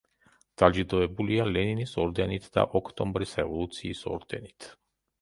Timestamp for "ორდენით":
2.05-2.49, 4.17-4.73